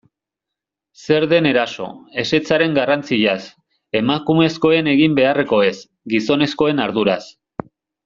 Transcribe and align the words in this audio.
Zer 1.07 1.27
den 1.33 1.47
eraso, 1.49 1.89
ezetzaren 2.23 2.73
garrantziaz, 2.79 3.37
emakumezkoen 4.03 4.93
egin 4.97 5.19
beharrekoez, 5.23 5.75
gizonezkoen 6.17 6.87
arduraz... 6.91 7.21